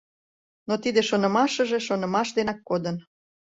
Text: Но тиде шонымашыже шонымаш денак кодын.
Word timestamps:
Но 0.67 0.73
тиде 0.83 1.01
шонымашыже 1.09 1.79
шонымаш 1.87 2.29
денак 2.37 2.59
кодын. 2.69 2.95